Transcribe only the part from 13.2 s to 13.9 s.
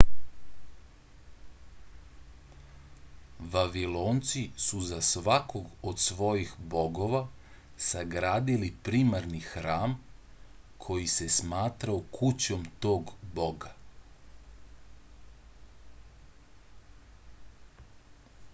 boga